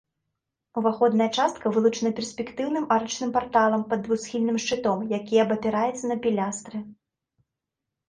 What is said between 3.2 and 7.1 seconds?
парталам пад двухсхільным шчытом, які абапіраецца на пілястры.